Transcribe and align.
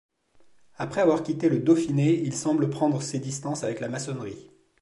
Après 0.77 0.99
avoir 1.01 1.21
quitté 1.21 1.47
le 1.47 1.59
Dauphiné, 1.59 2.11
il 2.21 2.33
semble 2.33 2.71
prendre 2.71 3.03
ses 3.03 3.19
distances 3.19 3.63
avec 3.63 3.79
la 3.79 3.87
maçonnerie. 3.87 4.49